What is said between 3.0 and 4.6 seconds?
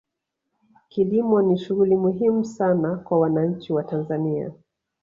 wananchi wa tanzania